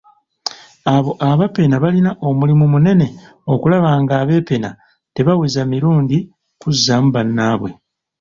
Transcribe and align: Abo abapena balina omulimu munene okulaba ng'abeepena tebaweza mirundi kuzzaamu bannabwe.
Abo 0.95 1.11
abapena 1.29 1.75
balina 1.83 2.11
omulimu 2.29 2.65
munene 2.73 3.07
okulaba 3.53 3.89
ng'abeepena 4.01 4.69
tebaweza 5.13 5.61
mirundi 5.71 6.17
kuzzaamu 6.61 7.09
bannabwe. 7.15 7.69